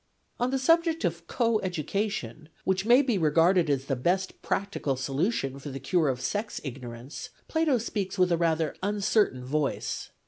[0.39, 5.59] On the subject of co education, which may be regarded as the best practical solution
[5.59, 10.09] for the cure of sex ignorance, Plato speaks with a rather uncertain voice.